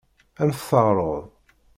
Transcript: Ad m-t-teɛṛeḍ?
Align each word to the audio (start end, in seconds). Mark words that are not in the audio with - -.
Ad 0.41 0.45
m-t-teɛṛeḍ? 0.47 1.21